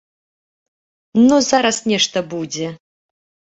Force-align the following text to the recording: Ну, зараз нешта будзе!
Ну, 1.27 1.35
зараз 1.51 1.77
нешта 1.93 2.25
будзе! 2.35 2.67